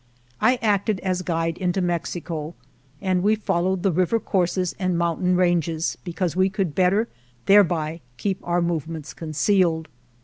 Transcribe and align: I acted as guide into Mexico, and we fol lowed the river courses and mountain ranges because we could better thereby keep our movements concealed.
I 0.41 0.55
acted 0.63 0.99
as 1.01 1.21
guide 1.21 1.59
into 1.59 1.79
Mexico, 1.79 2.55
and 3.01 3.21
we 3.21 3.35
fol 3.35 3.61
lowed 3.65 3.83
the 3.83 3.91
river 3.91 4.19
courses 4.19 4.73
and 4.79 4.97
mountain 4.97 5.35
ranges 5.35 5.95
because 6.03 6.35
we 6.35 6.49
could 6.49 6.73
better 6.73 7.07
thereby 7.45 8.01
keep 8.17 8.39
our 8.41 8.63
movements 8.63 9.13
concealed. 9.13 9.89